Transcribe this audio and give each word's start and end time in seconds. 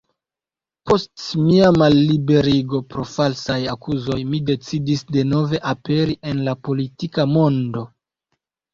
Post 0.91 1.25
mia 1.41 1.67
malliberigo 1.81 2.81
pro 2.95 3.05
falsaj 3.11 3.59
akuzoj 3.75 4.19
mi 4.33 4.43
decidis 4.51 5.07
denove 5.19 5.63
aperi 5.77 6.21
en 6.35 6.45
la 6.51 6.61
politika 6.67 7.33
mondo". 7.39 7.91